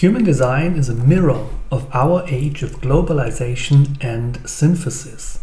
Human 0.00 0.24
design 0.24 0.76
is 0.76 0.88
a 0.88 0.94
mirror 0.94 1.46
of 1.70 1.86
our 1.94 2.24
age 2.26 2.62
of 2.62 2.80
globalization 2.80 4.02
and 4.02 4.40
synthesis. 4.48 5.40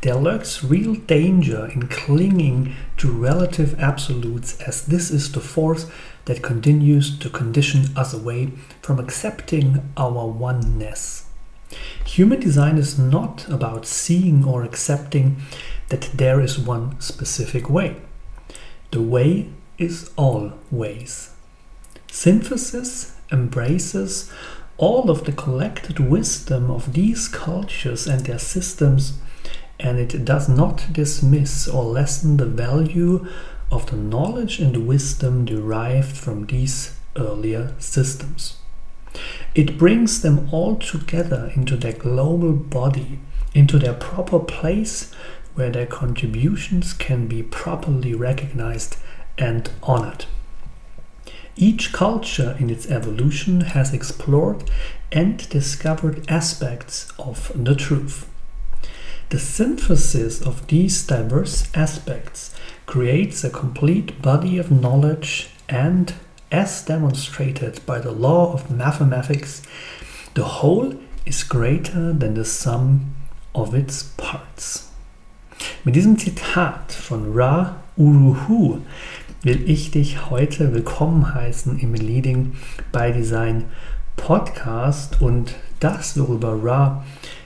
There 0.00 0.16
lurks 0.16 0.64
real 0.64 0.96
danger 0.96 1.66
in 1.66 1.86
clinging 1.86 2.74
to 2.96 3.08
relative 3.08 3.78
absolutes, 3.78 4.60
as 4.62 4.84
this 4.84 5.12
is 5.12 5.30
the 5.30 5.40
force 5.40 5.88
that 6.24 6.42
continues 6.42 7.16
to 7.16 7.30
condition 7.30 7.96
us 7.96 8.12
away 8.12 8.50
from 8.82 8.98
accepting 8.98 9.88
our 9.96 10.26
oneness. 10.26 11.26
Human 12.06 12.40
design 12.40 12.78
is 12.78 12.98
not 12.98 13.48
about 13.48 13.86
seeing 13.86 14.44
or 14.44 14.64
accepting 14.64 15.36
that 15.90 16.10
there 16.12 16.40
is 16.40 16.58
one 16.58 17.00
specific 17.00 17.70
way. 17.70 17.94
The 18.90 19.02
way 19.02 19.50
is 19.78 20.10
all 20.16 20.54
ways. 20.72 21.30
Synthesis 22.10 23.15
embraces 23.30 24.30
all 24.76 25.10
of 25.10 25.24
the 25.24 25.32
collected 25.32 25.98
wisdom 25.98 26.70
of 26.70 26.92
these 26.92 27.28
cultures 27.28 28.06
and 28.06 28.26
their 28.26 28.38
systems, 28.38 29.18
and 29.80 29.98
it 29.98 30.24
does 30.24 30.48
not 30.48 30.92
dismiss 30.92 31.66
or 31.66 31.84
lessen 31.84 32.36
the 32.36 32.46
value 32.46 33.26
of 33.70 33.90
the 33.90 33.96
knowledge 33.96 34.58
and 34.58 34.86
wisdom 34.86 35.44
derived 35.44 36.16
from 36.16 36.46
these 36.46 36.96
earlier 37.16 37.74
systems. 37.78 38.58
It 39.54 39.78
brings 39.78 40.20
them 40.20 40.48
all 40.52 40.76
together 40.76 41.50
into 41.56 41.76
their 41.76 41.92
global 41.92 42.52
body, 42.52 43.18
into 43.54 43.78
their 43.78 43.94
proper 43.94 44.38
place 44.38 45.12
where 45.54 45.70
their 45.70 45.86
contributions 45.86 46.92
can 46.92 47.26
be 47.26 47.42
properly 47.42 48.14
recognized 48.14 48.98
and 49.38 49.70
honored. 49.82 50.26
Each 51.58 51.90
culture 51.90 52.54
in 52.60 52.68
its 52.68 52.86
evolution 52.90 53.62
has 53.62 53.94
explored 53.94 54.70
and 55.10 55.48
discovered 55.48 56.30
aspects 56.30 57.10
of 57.18 57.50
the 57.54 57.74
truth. 57.74 58.28
The 59.30 59.38
synthesis 59.38 60.42
of 60.42 60.66
these 60.66 61.06
diverse 61.06 61.68
aspects 61.74 62.54
creates 62.84 63.42
a 63.42 63.48
complete 63.48 64.20
body 64.20 64.58
of 64.58 64.70
knowledge 64.70 65.48
and, 65.66 66.12
as 66.52 66.84
demonstrated 66.84 67.80
by 67.86 68.00
the 68.00 68.12
law 68.12 68.52
of 68.52 68.70
mathematics, 68.70 69.62
the 70.34 70.44
whole 70.44 70.94
is 71.24 71.42
greater 71.42 72.12
than 72.12 72.34
the 72.34 72.44
sum 72.44 73.14
of 73.54 73.74
its 73.74 74.02
parts. 74.18 74.90
Mit 75.84 75.94
diesem 75.94 76.18
Zitat 76.18 76.92
von 76.92 77.32
Ra 77.32 77.76
Uruhu 77.96 78.82
will 79.42 79.68
ich 79.68 79.90
dich 79.90 80.30
heute 80.30 80.72
willkommen 80.72 81.34
heißen 81.34 81.78
im 81.78 81.94
Leading 81.94 82.52
by 82.90 83.12
Design 83.12 83.64
Podcast. 84.16 85.20
Und 85.20 85.54
das, 85.78 86.18
worüber 86.18 86.58
Ra 86.62 87.04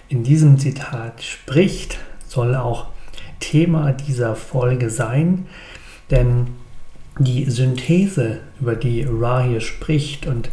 in 0.09 0.23
diesem 0.23 0.59
Zitat 0.59 1.23
spricht, 1.23 1.99
soll 2.27 2.55
auch 2.55 2.87
Thema 3.41 3.93
dieser 3.93 4.37
Folge 4.37 4.89
sein, 4.89 5.47
denn 6.11 6.49
die 7.19 7.51
Synthese, 7.51 8.41
über 8.61 8.77
die 8.77 9.05
Ra 9.09 9.43
hier 9.43 9.61
spricht 9.61 10.27
und 10.27 10.51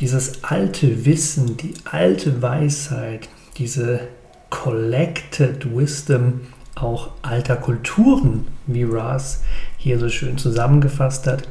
dieses 0.00 0.42
alte 0.44 1.04
Wissen, 1.04 1.56
die 1.56 1.74
alte 1.84 2.42
Weisheit, 2.42 3.28
diese 3.58 4.08
Collected 4.50 5.76
Wisdom 5.76 6.40
auch 6.76 7.10
alter 7.22 7.56
Kulturen, 7.56 8.46
wie 8.66 8.84
Ras 8.84 9.42
hier 9.86 10.00
so 10.00 10.08
schön 10.08 10.36
zusammengefasst 10.36 11.28
hat. 11.28 11.48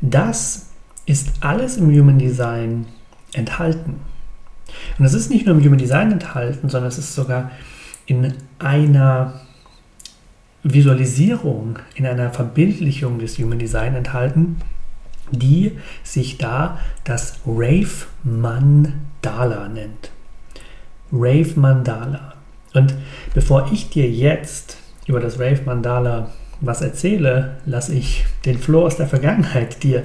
Das 0.00 0.70
ist 1.04 1.32
alles 1.40 1.76
im 1.78 1.86
Human 1.88 2.16
Design 2.18 2.86
enthalten. 3.32 3.96
Und 4.98 5.04
es 5.04 5.14
ist 5.14 5.30
nicht 5.30 5.46
nur 5.46 5.56
im 5.56 5.64
Human 5.64 5.78
Design 5.78 6.12
enthalten, 6.12 6.68
sondern 6.68 6.88
es 6.88 6.98
ist 6.98 7.14
sogar 7.14 7.50
in 8.06 8.32
einer 8.60 9.40
Visualisierung, 10.62 11.80
in 11.96 12.06
einer 12.06 12.30
Verbildlichung 12.30 13.18
des 13.18 13.36
Human 13.38 13.58
Design 13.58 13.96
enthalten, 13.96 14.58
die 15.32 15.72
sich 16.04 16.38
da 16.38 16.78
das 17.02 17.40
Rave 17.44 18.06
Mandala 18.22 19.68
nennt. 19.68 20.12
Rave 21.10 21.58
Mandala. 21.58 22.34
Und 22.74 22.94
bevor 23.34 23.72
ich 23.72 23.90
dir 23.90 24.08
jetzt 24.08 24.76
über 25.08 25.18
das 25.18 25.40
Rave 25.40 25.62
Mandala 25.64 26.30
was 26.60 26.80
erzähle, 26.80 27.56
lasse 27.66 27.94
ich 27.94 28.24
den 28.44 28.58
Flo 28.58 28.86
aus 28.86 28.96
der 28.96 29.06
Vergangenheit 29.06 29.82
dir 29.82 30.04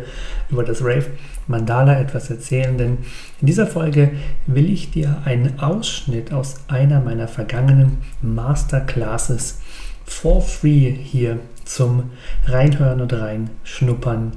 über 0.49 0.63
das 0.63 0.81
Rave 0.81 1.05
Mandala 1.47 1.99
etwas 1.99 2.29
erzählen, 2.29 2.77
denn 2.77 2.97
in 3.39 3.47
dieser 3.47 3.67
Folge 3.67 4.11
will 4.47 4.71
ich 4.71 4.91
dir 4.91 5.21
einen 5.25 5.59
Ausschnitt 5.59 6.31
aus 6.31 6.61
einer 6.67 7.01
meiner 7.01 7.27
vergangenen 7.27 7.97
Masterclasses 8.21 9.59
for 10.05 10.41
free 10.41 10.91
hier 10.91 11.39
zum 11.65 12.11
Reinhören 12.45 13.01
und 13.01 13.13
Reinschnuppern 13.13 14.33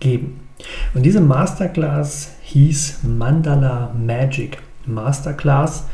geben. 0.00 0.40
Und 0.94 1.04
diese 1.04 1.20
Masterclass 1.20 2.32
hieß 2.42 3.00
Mandala 3.04 3.94
Magic 3.94 4.58
Masterclass. 4.86 5.84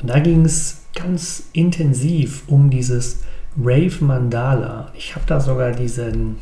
Und 0.00 0.10
da 0.10 0.18
ging 0.18 0.44
es 0.44 0.82
ganz 0.94 1.44
intensiv 1.52 2.42
um 2.46 2.70
dieses 2.70 3.20
Rave 3.62 4.04
Mandala. 4.04 4.92
Ich 4.96 5.14
habe 5.14 5.26
da 5.26 5.40
sogar 5.40 5.72
diesen, 5.72 6.38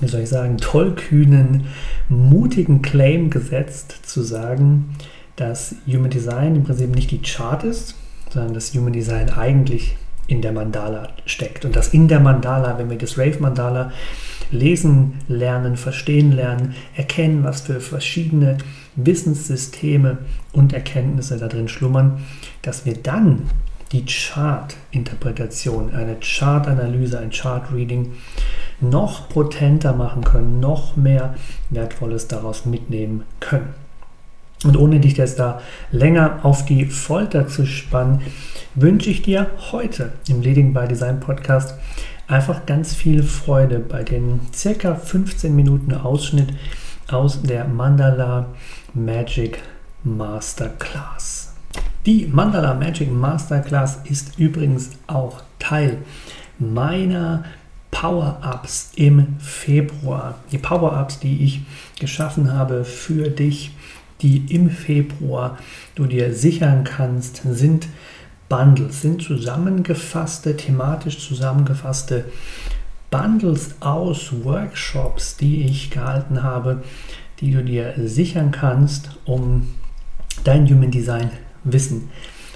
wie 0.00 0.08
soll 0.08 0.20
ich 0.20 0.28
sagen, 0.28 0.58
tollkühnen, 0.58 1.66
mutigen 2.08 2.82
Claim 2.82 3.30
gesetzt, 3.30 4.00
zu 4.04 4.22
sagen, 4.22 4.96
dass 5.36 5.74
Human 5.86 6.10
Design 6.10 6.56
im 6.56 6.64
Prinzip 6.64 6.94
nicht 6.94 7.10
die 7.10 7.22
Chart 7.22 7.64
ist, 7.64 7.94
sondern 8.30 8.54
dass 8.54 8.74
Human 8.74 8.92
Design 8.92 9.30
eigentlich 9.30 9.96
in 10.26 10.42
der 10.42 10.52
Mandala 10.52 11.10
steckt. 11.24 11.64
Und 11.64 11.76
dass 11.76 11.88
in 11.88 12.08
der 12.08 12.20
Mandala, 12.20 12.78
wenn 12.78 12.90
wir 12.90 12.98
das 12.98 13.16
Rave 13.16 13.38
Mandala 13.40 13.92
lesen 14.50 15.14
lernen, 15.28 15.76
verstehen 15.76 16.32
lernen, 16.32 16.74
erkennen, 16.94 17.44
was 17.44 17.62
für 17.62 17.80
verschiedene 17.80 18.58
Wissenssysteme 18.96 20.18
und 20.52 20.72
Erkenntnisse 20.72 21.36
da 21.36 21.48
drin 21.48 21.68
schlummern, 21.68 22.20
dass 22.62 22.84
wir 22.84 22.94
dann 22.94 23.42
die 23.92 24.04
Chart-Interpretation, 24.04 25.94
eine 25.94 26.16
Chart-Analyse, 26.20 27.18
ein 27.18 27.30
Chart-Reading 27.30 28.12
noch 28.80 29.28
potenter 29.28 29.92
machen 29.92 30.24
können, 30.24 30.60
noch 30.60 30.96
mehr 30.96 31.34
Wertvolles 31.70 32.28
daraus 32.28 32.66
mitnehmen 32.66 33.22
können. 33.40 33.74
Und 34.64 34.76
ohne 34.76 35.00
dich 35.00 35.16
jetzt 35.16 35.38
da 35.38 35.60
länger 35.92 36.40
auf 36.42 36.64
die 36.64 36.86
Folter 36.86 37.46
zu 37.46 37.66
spannen, 37.66 38.22
wünsche 38.74 39.10
ich 39.10 39.22
dir 39.22 39.50
heute 39.70 40.12
im 40.28 40.40
Leading 40.40 40.72
by 40.72 40.88
Design 40.88 41.20
Podcast 41.20 41.74
einfach 42.26 42.66
ganz 42.66 42.94
viel 42.94 43.22
Freude 43.22 43.78
bei 43.78 44.02
den 44.02 44.40
circa 44.52 44.94
15 44.94 45.54
Minuten 45.54 45.94
Ausschnitt 45.94 46.48
aus 47.08 47.42
der 47.42 47.66
Mandala 47.66 48.46
Magic 48.94 49.62
Masterclass. 50.02 51.35
Die 52.06 52.28
Mandala 52.28 52.74
Magic 52.74 53.10
Masterclass 53.10 53.98
ist 54.04 54.38
übrigens 54.38 54.90
auch 55.08 55.42
Teil 55.58 55.98
meiner 56.56 57.42
Power-Ups 57.90 58.92
im 58.94 59.40
Februar. 59.40 60.36
Die 60.52 60.58
Power-Ups, 60.58 61.18
die 61.18 61.42
ich 61.42 61.62
geschaffen 61.98 62.52
habe 62.52 62.84
für 62.84 63.28
dich, 63.28 63.72
die 64.22 64.54
im 64.54 64.70
Februar 64.70 65.58
du 65.96 66.06
dir 66.06 66.32
sichern 66.32 66.84
kannst, 66.84 67.42
sind 67.44 67.88
Bundles, 68.48 69.02
sind 69.02 69.20
zusammengefasste, 69.20 70.56
thematisch 70.56 71.18
zusammengefasste 71.18 72.26
Bundles 73.10 73.74
aus 73.80 74.32
Workshops, 74.44 75.38
die 75.38 75.64
ich 75.64 75.90
gehalten 75.90 76.44
habe, 76.44 76.84
die 77.40 77.50
du 77.50 77.64
dir 77.64 77.94
sichern 77.96 78.52
kannst, 78.52 79.18
um 79.24 79.74
dein 80.44 80.70
Human 80.70 80.92
Design 80.92 81.30
Wissen 81.72 82.10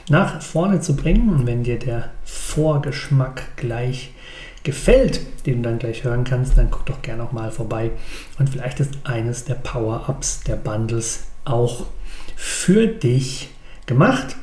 nach 0.09 0.43
vorne 0.43 0.81
zu 0.81 0.97
bringen. 0.97 1.29
Und 1.31 1.47
wenn 1.47 1.63
dir 1.63 1.79
der 1.79 2.11
Vorgeschmack 2.25 3.57
gleich 3.57 4.13
gefällt, 4.63 5.21
den 5.47 5.63
du 5.63 5.69
dann 5.69 5.79
gleich 5.79 6.05
hören 6.05 6.25
kannst, 6.25 6.59
dann 6.59 6.71
guck 6.71 6.87
doch 6.87 7.03
gerne 7.03 7.23
noch 7.23 7.33
mal 7.33 7.51
vorbei. 7.51 7.93
Und 8.39 8.51
vielleicht 8.51 8.81
ist 8.81 8.99
eines 9.05 9.45
der 9.45 9.55
Power-Ups 9.55 10.45
der 10.45 10.57
Bundles 10.57 11.25
auch 11.45 11.87
für 12.37 12.87
dich 12.87 13.51
gemacht. 13.87 14.37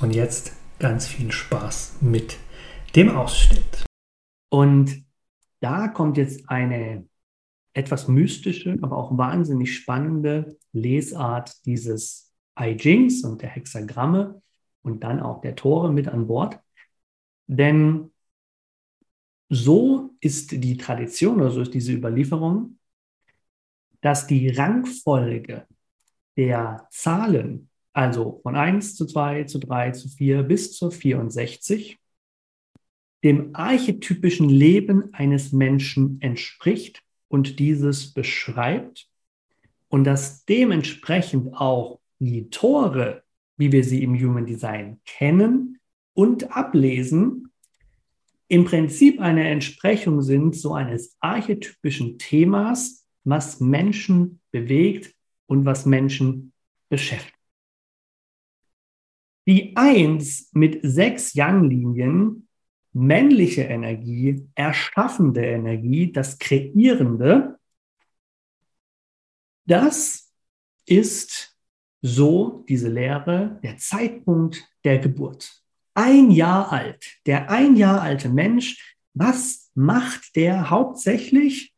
Und 0.00 0.14
jetzt 0.14 0.52
ganz 0.78 1.06
viel 1.06 1.32
Spaß 1.32 1.96
mit 2.00 2.36
dem 2.94 3.16
Ausschnitt. 3.16 3.84
Und 4.50 5.04
da 5.60 5.88
kommt 5.88 6.16
jetzt 6.16 6.48
eine 6.48 7.06
etwas 7.72 8.08
mystische, 8.08 8.78
aber 8.82 8.96
auch 8.96 9.16
wahnsinnig 9.16 9.74
spannende 9.74 10.56
Lesart 10.72 11.64
dieses 11.66 12.25
I 12.58 12.76
Chings 12.76 13.24
und 13.24 13.42
der 13.42 13.50
Hexagramme 13.50 14.40
und 14.82 15.04
dann 15.04 15.20
auch 15.20 15.40
der 15.40 15.56
Tore 15.56 15.92
mit 15.92 16.08
an 16.08 16.26
Bord. 16.26 16.58
Denn 17.46 18.12
so 19.48 20.14
ist 20.20 20.52
die 20.52 20.76
Tradition 20.76 21.40
oder 21.40 21.50
so 21.50 21.60
ist 21.60 21.74
diese 21.74 21.92
Überlieferung, 21.92 22.78
dass 24.00 24.26
die 24.26 24.48
Rangfolge 24.48 25.66
der 26.36 26.86
Zahlen, 26.90 27.70
also 27.92 28.40
von 28.42 28.56
1 28.56 28.96
zu 28.96 29.06
2 29.06 29.44
zu 29.44 29.58
3 29.58 29.92
zu 29.92 30.08
4 30.08 30.42
bis 30.42 30.76
zur 30.76 30.90
64, 30.90 31.98
dem 33.24 33.54
archetypischen 33.54 34.48
Leben 34.48 35.12
eines 35.14 35.52
Menschen 35.52 36.20
entspricht 36.20 37.02
und 37.28 37.58
dieses 37.58 38.12
beschreibt 38.12 39.08
und 39.88 40.04
dass 40.04 40.44
dementsprechend 40.44 41.54
auch 41.54 42.00
die 42.18 42.50
Tore, 42.50 43.22
wie 43.56 43.72
wir 43.72 43.84
sie 43.84 44.02
im 44.02 44.14
Human 44.14 44.46
Design 44.46 45.00
kennen 45.04 45.78
und 46.14 46.56
ablesen, 46.56 47.52
im 48.48 48.64
Prinzip 48.64 49.20
eine 49.20 49.48
Entsprechung 49.48 50.22
sind 50.22 50.54
so 50.54 50.74
eines 50.74 51.16
archetypischen 51.20 52.18
Themas, 52.18 53.06
was 53.24 53.60
Menschen 53.60 54.40
bewegt 54.52 55.14
und 55.46 55.64
was 55.64 55.84
Menschen 55.84 56.52
beschäftigt. 56.88 57.34
Die 59.48 59.76
Eins 59.76 60.50
mit 60.52 60.80
sechs 60.82 61.34
Yang-Linien 61.34 62.46
männliche 62.92 63.62
Energie, 63.62 64.48
erschaffende 64.54 65.44
Energie, 65.44 66.12
das 66.12 66.38
Kreierende, 66.38 67.58
das 69.66 70.32
ist 70.86 71.55
so 72.06 72.64
diese 72.68 72.88
Lehre, 72.88 73.58
der 73.62 73.76
Zeitpunkt 73.78 74.64
der 74.84 74.98
Geburt. 74.98 75.62
Ein 75.94 76.30
Jahr 76.30 76.72
alt, 76.72 77.04
der 77.26 77.50
ein 77.50 77.76
Jahr 77.76 78.00
alte 78.02 78.28
Mensch, 78.28 78.96
was 79.14 79.70
macht 79.74 80.36
der 80.36 80.70
hauptsächlich? 80.70 81.74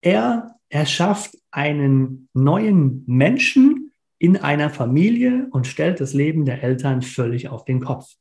Er 0.00 0.56
erschafft 0.68 1.36
einen 1.50 2.28
neuen 2.32 3.04
Menschen 3.06 3.92
in 4.18 4.36
einer 4.36 4.70
Familie 4.70 5.48
und 5.50 5.66
stellt 5.66 6.00
das 6.00 6.14
Leben 6.14 6.44
der 6.44 6.62
Eltern 6.62 7.02
völlig 7.02 7.48
auf 7.48 7.64
den 7.64 7.80
Kopf. 7.80 8.14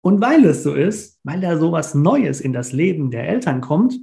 Und 0.00 0.20
weil 0.20 0.44
es 0.44 0.62
so 0.62 0.74
ist, 0.74 1.20
weil 1.22 1.40
da 1.40 1.58
so 1.58 1.72
was 1.72 1.94
Neues 1.94 2.40
in 2.40 2.52
das 2.52 2.72
Leben 2.72 3.10
der 3.10 3.28
Eltern 3.28 3.60
kommt, 3.60 3.98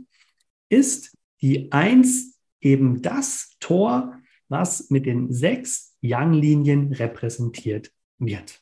ist 0.69 1.17
die 1.41 1.71
Eins 1.71 2.39
eben 2.61 3.01
das 3.01 3.57
Tor, 3.59 4.19
was 4.47 4.89
mit 4.89 5.05
den 5.05 5.33
sechs 5.33 5.94
Yang-Linien 6.05 6.93
repräsentiert 6.93 7.91
wird. 8.19 8.61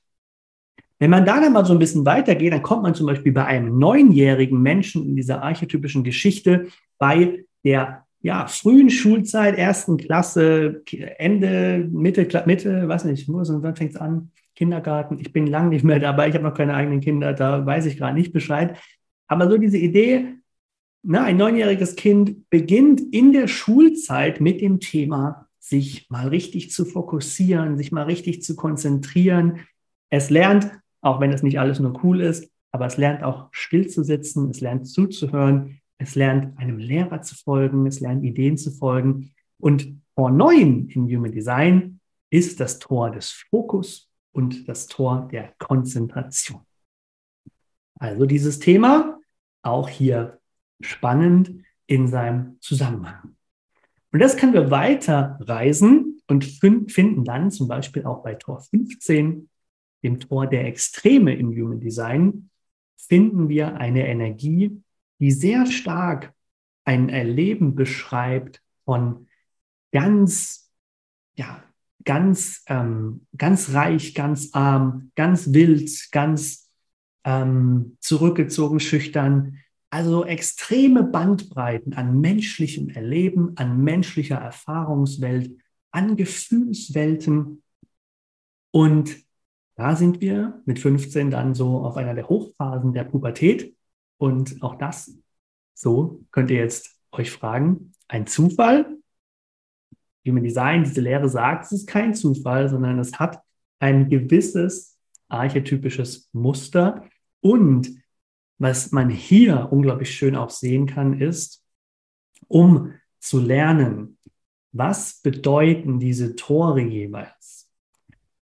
Wenn 0.99 1.09
man 1.09 1.25
da 1.25 1.41
dann 1.41 1.53
mal 1.53 1.65
so 1.65 1.73
ein 1.73 1.79
bisschen 1.79 2.05
weitergeht, 2.05 2.53
dann 2.53 2.61
kommt 2.61 2.83
man 2.83 2.95
zum 2.95 3.07
Beispiel 3.07 3.33
bei 3.33 3.45
einem 3.45 3.77
neunjährigen 3.77 4.61
Menschen 4.61 5.05
in 5.05 5.15
dieser 5.15 5.43
archetypischen 5.43 6.03
Geschichte 6.03 6.67
bei 6.97 7.45
der 7.63 8.05
ja, 8.21 8.47
frühen 8.47 8.89
Schulzeit, 8.89 9.57
ersten 9.57 9.97
Klasse, 9.97 10.81
Ende, 11.17 11.89
Mitte, 11.91 12.25
Mitte, 12.45 12.87
weiß 12.87 13.03
nicht, 13.03 13.27
wann 13.27 13.75
fängt 13.75 13.91
es 13.91 13.97
an? 13.97 14.31
Kindergarten. 14.55 15.19
Ich 15.19 15.33
bin 15.33 15.47
lang 15.47 15.69
nicht 15.69 15.83
mehr 15.83 15.99
dabei, 15.99 16.29
ich 16.29 16.35
habe 16.35 16.45
noch 16.45 16.53
keine 16.53 16.73
eigenen 16.73 17.01
Kinder, 17.01 17.33
da 17.33 17.65
weiß 17.65 17.85
ich 17.85 17.97
gerade 17.97 18.13
nicht 18.13 18.31
Bescheid. 18.31 18.77
Aber 19.27 19.49
so 19.49 19.57
diese 19.57 19.77
Idee, 19.77 20.35
na, 21.01 21.23
ein 21.23 21.37
neunjähriges 21.37 21.95
Kind 21.95 22.49
beginnt 22.49 23.01
in 23.01 23.33
der 23.33 23.47
Schulzeit 23.47 24.39
mit 24.39 24.61
dem 24.61 24.79
Thema, 24.79 25.47
sich 25.63 26.09
mal 26.09 26.27
richtig 26.27 26.71
zu 26.71 26.85
fokussieren, 26.85 27.77
sich 27.77 27.91
mal 27.91 28.03
richtig 28.03 28.43
zu 28.43 28.55
konzentrieren. 28.55 29.61
Es 30.09 30.29
lernt, 30.29 30.71
auch 31.01 31.21
wenn 31.21 31.31
es 31.31 31.43
nicht 31.43 31.59
alles 31.59 31.79
nur 31.79 32.03
cool 32.03 32.21
ist, 32.21 32.51
aber 32.71 32.85
es 32.85 32.97
lernt 32.97 33.23
auch 33.23 33.47
still 33.51 33.87
zu 33.87 34.03
sitzen, 34.03 34.49
es 34.49 34.61
lernt 34.61 34.87
zuzuhören, 34.87 35.79
es 35.97 36.15
lernt 36.15 36.57
einem 36.57 36.79
Lehrer 36.79 37.21
zu 37.21 37.35
folgen, 37.35 37.85
es 37.85 37.99
lernt 37.99 38.23
Ideen 38.23 38.57
zu 38.57 38.71
folgen. 38.71 39.33
Und 39.59 40.01
Tor 40.15 40.31
9 40.31 40.89
im 40.89 41.07
Human 41.07 41.31
Design 41.31 41.99
ist 42.29 42.59
das 42.59 42.79
Tor 42.79 43.11
des 43.11 43.31
Fokus, 43.31 44.09
und 44.33 44.67
das 44.67 44.87
Tor 44.87 45.29
der 45.31 45.53
Konzentration. 45.59 46.65
Also 47.99 48.25
dieses 48.25 48.59
Thema 48.59 49.19
auch 49.61 49.87
hier 49.87 50.41
spannend 50.81 51.63
in 51.87 52.07
seinem 52.07 52.59
Zusammenhang. 52.59 53.37
Und 54.13 54.19
das 54.19 54.37
können 54.37 54.53
wir 54.53 54.71
weiter 54.71 55.37
reisen 55.41 56.21
und 56.27 56.45
finden 56.45 57.25
dann 57.25 57.51
zum 57.51 57.67
Beispiel 57.67 58.05
auch 58.05 58.23
bei 58.23 58.35
Tor 58.35 58.61
15, 58.61 59.49
dem 60.03 60.19
Tor 60.19 60.47
der 60.47 60.65
Extreme 60.65 61.35
im 61.35 61.49
Human 61.49 61.79
Design, 61.79 62.49
finden 62.95 63.49
wir 63.49 63.75
eine 63.77 64.07
Energie, 64.07 64.81
die 65.19 65.31
sehr 65.31 65.65
stark 65.65 66.31
ein 66.85 67.09
Erleben 67.09 67.75
beschreibt 67.75 68.61
von 68.85 69.27
ganz 69.91 70.63
ja, 71.35 71.63
ganz, 72.03 72.63
ähm, 72.67 73.25
ganz 73.37 73.73
reich, 73.73 74.13
ganz 74.13 74.49
arm, 74.53 75.11
ganz 75.15 75.53
wild, 75.53 75.89
ganz 76.11 76.69
ähm, 77.23 77.97
zurückgezogen, 77.99 78.79
schüchtern. 78.79 79.59
Also 79.93 80.25
extreme 80.25 81.03
Bandbreiten 81.03 81.93
an 81.93 82.19
menschlichem 82.19 82.89
Erleben, 82.89 83.55
an 83.57 83.83
menschlicher 83.83 84.37
Erfahrungswelt, 84.37 85.55
an 85.91 86.15
Gefühlswelten. 86.15 87.61
Und 88.71 89.15
da 89.75 89.95
sind 89.95 90.19
wir 90.19 90.63
mit 90.65 90.79
15 90.79 91.29
dann 91.29 91.53
so 91.53 91.81
auf 91.81 91.95
einer 91.95 92.15
der 92.15 92.27
Hochphasen 92.27 92.93
der 92.93 93.03
Pubertät. 93.03 93.75
Und 94.17 94.63
auch 94.63 94.79
das, 94.79 95.15
so 95.75 96.25
könnt 96.31 96.49
ihr 96.49 96.57
jetzt 96.57 96.99
euch 97.11 97.29
fragen, 97.29 97.91
ein 98.07 98.25
Zufall 98.25 98.97
Human 100.25 100.43
Design, 100.43 100.85
diese 100.85 101.01
Lehre 101.01 101.29
sagt, 101.29 101.65
es 101.65 101.71
ist 101.71 101.87
kein 101.87 102.15
Zufall, 102.15 102.67
sondern 102.67 102.97
es 102.97 103.19
hat 103.19 103.43
ein 103.77 104.09
gewisses 104.09 104.97
archetypisches 105.27 106.29
Muster. 106.33 107.07
Und 107.41 108.02
was 108.63 108.91
man 108.91 109.09
hier 109.09 109.67
unglaublich 109.71 110.15
schön 110.15 110.35
auch 110.35 110.49
sehen 110.49 110.87
kann, 110.87 111.21
ist, 111.21 111.63
um 112.47 112.93
zu 113.19 113.39
lernen, 113.39 114.17
was 114.71 115.21
bedeuten 115.21 115.99
diese 115.99 116.35
Tore 116.35 116.81
jeweils? 116.81 117.69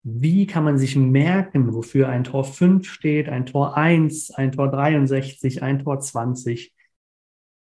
Wie 0.03 0.47
kann 0.47 0.65
man 0.65 0.79
sich 0.79 0.97
merken, 0.97 1.73
wofür 1.73 2.09
ein 2.09 2.25
Tor 2.25 2.45
5 2.45 2.89
steht, 2.89 3.29
ein 3.29 3.47
Tor 3.47 3.77
1, 3.77 4.33
ein 4.33 4.51
Tor 4.53 4.71
63, 4.71 5.63
ein 5.63 5.79
Tor 5.85 6.01
20? 6.01 6.75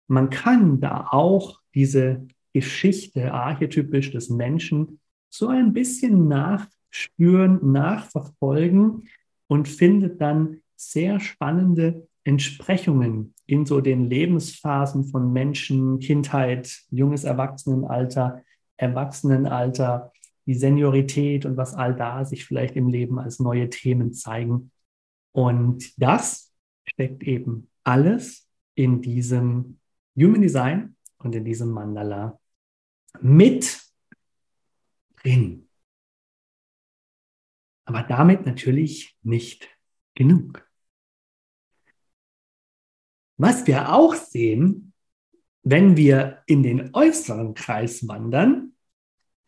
man 0.07 0.29
kann 0.29 0.79
da 0.79 1.07
auch 1.11 1.59
diese 1.73 2.27
Geschichte 2.53 3.33
archetypisch 3.33 4.11
des 4.11 4.29
Menschen 4.29 4.99
so 5.29 5.47
ein 5.47 5.73
bisschen 5.73 6.27
nachspüren, 6.27 7.71
nachverfolgen 7.71 9.09
und 9.47 9.67
findet 9.67 10.21
dann 10.21 10.61
sehr 10.75 11.19
spannende 11.19 12.07
Entsprechungen 12.23 13.33
in 13.45 13.65
so 13.65 13.81
den 13.81 14.09
Lebensphasen 14.09 15.05
von 15.05 15.33
Menschen, 15.33 15.99
Kindheit, 15.99 16.83
junges 16.89 17.23
Erwachsenenalter, 17.23 18.43
Erwachsenenalter, 18.77 20.11
die 20.45 20.55
Seniorität 20.55 21.45
und 21.45 21.57
was 21.57 21.73
all 21.73 21.95
da 21.95 22.25
sich 22.25 22.45
vielleicht 22.45 22.75
im 22.75 22.89
Leben 22.89 23.19
als 23.19 23.39
neue 23.39 23.69
Themen 23.69 24.13
zeigen. 24.13 24.71
Und 25.31 25.99
das 26.01 26.53
steckt 26.85 27.23
eben 27.23 27.69
alles 27.83 28.49
in 28.75 29.01
diesem 29.01 29.79
Human 30.15 30.41
Design 30.41 30.95
und 31.17 31.35
in 31.35 31.45
diesem 31.45 31.69
Mandala 31.71 32.39
mit 33.21 33.81
drin. 35.21 35.67
Aber 37.85 38.03
damit 38.03 38.45
natürlich 38.45 39.17
nicht 39.23 39.69
genug. 40.15 40.65
Was 43.43 43.67
wir 43.67 43.91
auch 43.93 44.15
sehen, 44.15 44.93
wenn 45.63 45.97
wir 45.97 46.43
in 46.45 46.63
den 46.63 46.95
äußeren 46.95 47.53
Kreis 47.53 48.07
wandern, 48.07 48.71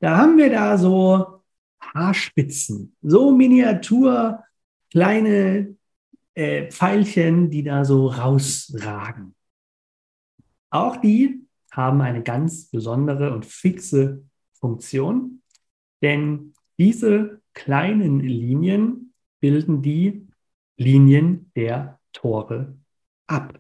da 0.01 0.17
haben 0.17 0.37
wir 0.37 0.49
da 0.49 0.77
so 0.77 1.43
Haarspitzen, 1.79 2.93
so 3.01 3.31
Miniatur, 3.31 4.43
kleine 4.91 5.77
äh, 6.33 6.69
Pfeilchen, 6.69 7.49
die 7.49 7.63
da 7.63 7.85
so 7.85 8.07
rausragen. 8.07 9.33
Auch 10.71 10.97
die 10.97 11.47
haben 11.71 12.01
eine 12.01 12.21
ganz 12.21 12.65
besondere 12.69 13.33
und 13.33 13.45
fixe 13.45 14.25
Funktion, 14.59 15.41
denn 16.01 16.53
diese 16.77 17.41
kleinen 17.53 18.19
Linien 18.19 19.13
bilden 19.39 19.81
die 19.81 20.27
Linien 20.75 21.49
der 21.55 21.97
Tore 22.11 22.77
ab. 23.27 23.57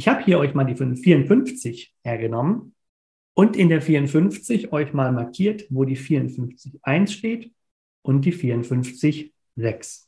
Ich 0.00 0.08
habe 0.08 0.24
hier 0.24 0.38
euch 0.38 0.54
mal 0.54 0.64
die 0.64 0.74
54 0.74 1.94
hergenommen 2.02 2.74
und 3.34 3.54
in 3.54 3.68
der 3.68 3.82
54 3.82 4.72
euch 4.72 4.94
mal 4.94 5.12
markiert, 5.12 5.66
wo 5.68 5.84
die 5.84 5.98
54.1 5.98 7.08
steht 7.08 7.52
und 8.00 8.24
die 8.24 8.32
54.6. 8.32 10.06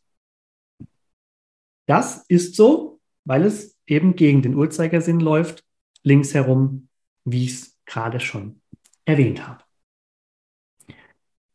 Das 1.84 2.24
ist 2.28 2.56
so, 2.56 3.02
weil 3.26 3.44
es 3.44 3.78
eben 3.86 4.16
gegen 4.16 4.40
den 4.40 4.54
Uhrzeigersinn 4.54 5.20
läuft, 5.20 5.62
links 6.02 6.32
herum, 6.32 6.88
wie 7.26 7.44
ich 7.44 7.52
es 7.52 7.78
gerade 7.84 8.18
schon 8.18 8.62
erwähnt 9.04 9.46
habe. 9.46 9.62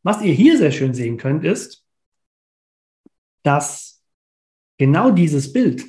Was 0.04 0.22
ihr 0.22 0.34
hier 0.34 0.60
sehr 0.60 0.72
schön 0.72 0.94
sehen 0.94 1.18
könnt, 1.18 1.44
ist, 1.44 1.84
dass 3.42 4.04
genau 4.78 5.10
dieses 5.10 5.52
Bild 5.52 5.88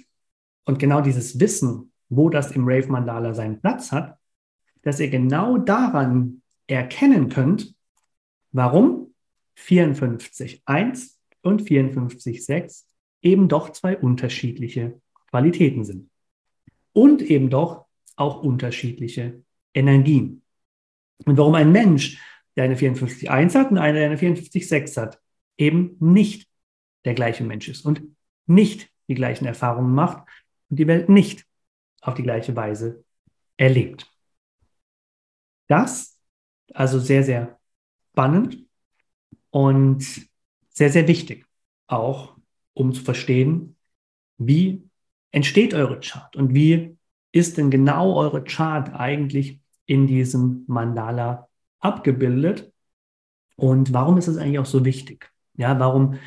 und 0.65 0.79
genau 0.79 1.03
dieses 1.03 1.39
Wissen, 1.39 1.93
wo 2.09 2.31
das 2.31 2.53
im 2.53 2.67
Rave 2.67 2.89
Mandala 2.89 3.35
seinen 3.35 3.61
Platz 3.61 3.93
hat, 3.93 4.19
dass 4.83 5.01
ihr 5.01 5.11
genau 5.11 5.59
daran 5.59 6.43
erkennen 6.67 7.29
könnt, 7.29 7.75
warum 8.53 9.15
54.1 9.59 11.17
und 11.43 11.63
54.6 11.63 12.85
eben 13.23 13.49
doch 13.49 13.71
zwei 13.71 13.97
unterschiedliche 13.97 15.01
Qualitäten 15.31 15.85
sind. 15.85 16.11
Und 16.93 17.23
eben 17.23 17.51
doch 17.51 17.87
auch 18.17 18.43
unterschiedliche 18.43 19.43
Energien. 19.75 20.43
Und 21.25 21.37
warum 21.37 21.55
ein 21.55 21.73
Mensch, 21.73 22.21
der 22.57 22.65
eine 22.65 22.77
54.1 22.77 23.55
hat 23.55 23.71
und 23.71 23.79
einer, 23.79 23.99
der 23.99 24.11
eine 24.11 24.17
54.6 24.17 25.01
hat, 25.01 25.21
eben 25.57 25.97
nicht 26.01 26.49
der 27.05 27.15
gleiche 27.15 27.45
Mensch 27.45 27.69
ist 27.69 27.85
und 27.85 28.03
nicht 28.47 28.91
die 29.09 29.15
gleichen 29.15 29.47
Erfahrungen 29.47 29.95
macht 29.95 30.27
und 30.69 30.79
die 30.79 30.87
Welt 30.87 31.09
nicht 31.09 31.48
auf 32.01 32.15
die 32.15 32.23
gleiche 32.23 32.55
Weise 32.55 33.05
erlebt. 33.57 34.11
Das 35.67 36.19
also 36.75 36.99
sehr, 36.99 37.23
sehr 37.23 37.59
spannend 38.13 38.67
und 39.51 40.05
sehr, 40.69 40.91
sehr 40.91 41.09
wichtig, 41.09 41.47
auch 41.87 42.37
um 42.75 42.93
zu 42.93 43.03
verstehen, 43.03 43.77
wie 44.39 44.89
entsteht 45.31 45.75
eure 45.75 46.01
Chart 46.01 46.35
und 46.37 46.55
wie 46.55 46.97
ist 47.33 47.59
denn 47.59 47.71
genau 47.71 48.15
eure 48.17 48.45
Chart 48.45 48.95
eigentlich 48.95 49.61
in 49.87 50.07
diesem 50.07 50.65
Mandala 50.67 51.49
abgebildet 51.81 52.73
und 53.57 53.93
warum 53.93 54.19
ist 54.19 54.29
es 54.29 54.37
eigentlich 54.37 54.59
auch 54.59 54.67
so 54.67 54.85
wichtig? 54.85 55.31
Ja, 55.55 55.79
warum 55.79 56.19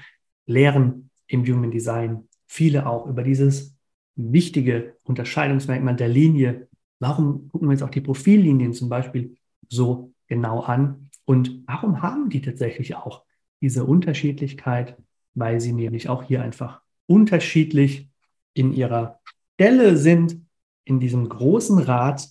lehren 0.45 1.09
im 1.27 1.45
Human 1.45 1.71
Design 1.71 2.27
viele 2.47 2.85
auch 2.85 3.07
über 3.07 3.23
dieses 3.23 3.75
wichtige 4.15 4.95
Unterscheidungsmerkmal 5.03 5.95
der 5.95 6.07
Linie. 6.07 6.67
Warum 6.99 7.49
gucken 7.49 7.67
wir 7.67 7.73
uns 7.73 7.83
auch 7.83 7.89
die 7.89 8.01
Profillinien 8.01 8.73
zum 8.73 8.89
Beispiel 8.89 9.35
so 9.69 10.13
genau 10.27 10.61
an? 10.61 11.09
Und 11.25 11.63
warum 11.67 12.01
haben 12.01 12.29
die 12.29 12.41
tatsächlich 12.41 12.95
auch 12.95 13.23
diese 13.61 13.85
Unterschiedlichkeit? 13.85 14.97
Weil 15.33 15.61
sie 15.61 15.71
nämlich 15.71 16.09
auch 16.09 16.23
hier 16.23 16.41
einfach 16.41 16.81
unterschiedlich 17.07 18.09
in 18.53 18.73
ihrer 18.73 19.19
Stelle 19.55 19.97
sind, 19.97 20.41
in 20.83 20.99
diesem 20.99 21.29
großen 21.29 21.77
Rad 21.79 22.27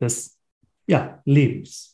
des 0.00 0.38
ja, 0.86 1.22
Lebens. 1.24 1.92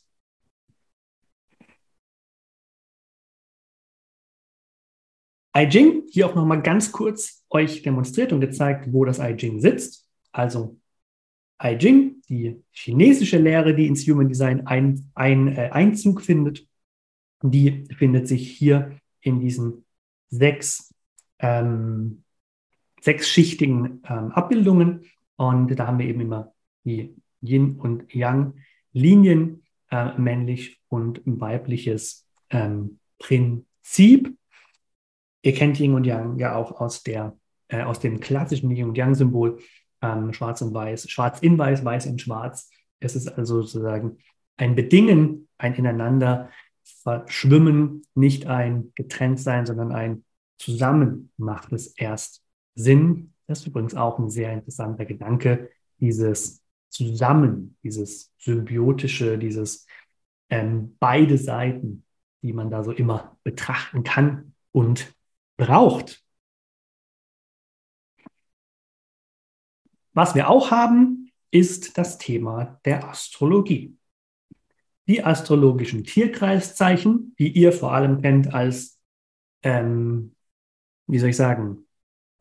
iJing, 5.55 6.03
hier 6.09 6.27
auch 6.27 6.35
nochmal 6.35 6.61
ganz 6.61 6.91
kurz 6.91 7.38
euch 7.49 7.81
demonstriert 7.81 8.33
und 8.33 8.41
gezeigt, 8.41 8.91
wo 8.91 9.05
das 9.05 9.19
iJing 9.19 9.59
sitzt. 9.59 10.07
Also 10.31 10.77
iJing, 11.61 12.21
die 12.29 12.63
chinesische 12.71 13.37
Lehre, 13.37 13.75
die 13.75 13.87
ins 13.87 14.07
Human 14.07 14.27
Design 14.27 14.67
ein, 14.67 15.11
ein, 15.15 15.47
äh, 15.49 15.69
Einzug 15.71 16.21
findet, 16.21 16.67
die 17.41 17.85
findet 17.97 18.27
sich 18.27 18.51
hier 18.51 18.99
in 19.21 19.39
diesen 19.39 19.85
sechs, 20.29 20.93
ähm, 21.39 22.23
sechsschichtigen 23.01 24.03
ähm, 24.07 24.31
Abbildungen. 24.31 25.05
Und 25.35 25.77
da 25.77 25.87
haben 25.87 25.99
wir 25.99 26.07
eben 26.07 26.21
immer 26.21 26.53
die 26.83 27.15
Yin 27.41 27.77
und 27.77 28.13
Yang 28.13 28.55
Linien, 28.91 29.63
äh, 29.91 30.17
männlich 30.17 30.79
und 30.89 31.21
weibliches 31.25 32.27
ähm, 32.49 32.99
Prinzip. 33.17 34.35
Ihr 35.41 35.53
kennt 35.53 35.79
Yin 35.79 35.93
und 35.93 36.05
Yang 36.05 36.39
ja 36.39 36.55
auch 36.55 36.79
aus, 36.81 37.03
der, 37.03 37.37
äh, 37.69 37.83
aus 37.83 37.99
dem 37.99 38.19
klassischen 38.19 38.69
Yin 38.71 38.89
und 38.89 38.97
Yang-Symbol, 38.97 39.59
ähm, 40.01 40.33
schwarz 40.33 40.61
und 40.61 40.73
weiß, 40.73 41.09
schwarz 41.09 41.39
in 41.39 41.57
weiß, 41.57 41.83
weiß 41.83 42.05
in 42.05 42.19
schwarz. 42.19 42.69
Es 42.99 43.15
ist 43.15 43.27
also 43.27 43.61
sozusagen 43.61 44.17
ein 44.57 44.75
Bedingen, 44.75 45.47
ein 45.57 45.73
Ineinander 45.75 46.49
verschwimmen, 47.03 48.03
nicht 48.13 48.47
ein 48.47 48.91
getrennt 48.95 49.39
sein, 49.39 49.65
sondern 49.65 49.91
ein 49.91 50.25
Zusammen 50.57 51.31
macht 51.37 51.71
es 51.71 51.87
erst 51.87 52.43
Sinn. 52.75 53.33
Das 53.47 53.61
ist 53.61 53.67
übrigens 53.67 53.95
auch 53.95 54.19
ein 54.19 54.29
sehr 54.29 54.51
interessanter 54.51 55.05
Gedanke, 55.05 55.69
dieses 55.99 56.61
Zusammen, 56.89 57.77
dieses 57.83 58.33
symbiotische, 58.37 59.37
dieses 59.37 59.87
ähm, 60.49 60.95
beide 60.99 61.37
Seiten, 61.37 62.03
die 62.41 62.53
man 62.53 62.69
da 62.69 62.83
so 62.83 62.91
immer 62.91 63.37
betrachten 63.43 64.03
kann 64.03 64.53
und 64.71 65.13
braucht. 65.57 66.23
Was 70.13 70.35
wir 70.35 70.49
auch 70.49 70.71
haben, 70.71 71.31
ist 71.51 71.97
das 71.97 72.17
Thema 72.17 72.79
der 72.85 73.07
Astrologie. 73.07 73.95
Die 75.07 75.23
astrologischen 75.23 76.03
Tierkreiszeichen, 76.03 77.35
die 77.39 77.49
ihr 77.49 77.71
vor 77.71 77.93
allem 77.93 78.21
kennt 78.21 78.53
als, 78.53 78.99
ähm, 79.63 80.35
wie 81.07 81.17
soll 81.19 81.29
ich 81.29 81.37
sagen, 81.37 81.85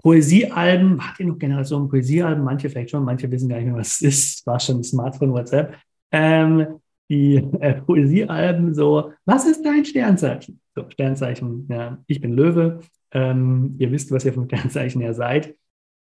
Poesiealben. 0.03 1.05
Habt 1.05 1.21
ihr 1.21 1.27
noch 1.27 1.39
Generation 1.39 1.89
Poesiealben? 1.89 2.45
Manche 2.45 2.69
vielleicht 2.71 2.91
schon, 2.91 3.05
manche 3.05 3.31
wissen 3.31 3.49
gar 3.49 3.57
nicht 3.57 3.67
mehr, 3.67 3.77
was 3.77 4.01
es 4.01 4.03
ist. 4.03 4.47
War 4.47 4.61
schon 4.61 4.85
Smartphone, 4.85 5.33
WhatsApp. 5.33 5.77
Ähm, 6.13 6.81
die 7.09 7.37
äh, 7.37 7.81
Poesiealben 7.83 8.75
so, 8.75 9.13
was 9.25 9.47
ist 9.47 9.65
dein 9.65 9.85
Sternzeichen? 9.85 10.61
So, 10.75 10.89
Sternzeichen, 10.91 11.67
ja, 11.71 11.99
ich 12.07 12.21
bin 12.21 12.33
Löwe, 12.33 12.81
ähm, 13.13 13.77
ihr 13.79 13.91
wisst, 13.91 14.13
was 14.13 14.25
ihr 14.25 14.33
vom 14.33 14.45
Sternzeichen 14.49 15.01
her 15.01 15.15
seid. 15.15 15.57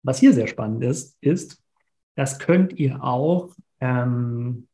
Was 0.07 0.19
hier 0.19 0.31
sehr 0.31 0.47
spannend 0.47 0.85
ist, 0.85 1.17
ist, 1.19 1.61
das 2.15 2.39
könnt 2.39 2.79
ihr 2.79 3.03
auch 3.03 3.53
ähm, 3.81 4.69